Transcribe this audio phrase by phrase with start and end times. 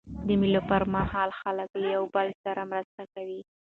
[0.27, 3.41] د مېلو پر مهال خلک له یو بل سره مرسته کوي.